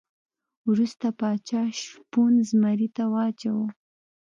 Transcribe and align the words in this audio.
وروسته 0.69 1.07
پاچا 1.19 1.61
شپون 1.81 2.33
زمري 2.49 2.87
ته 2.95 3.03
واچاوه. 3.13 3.67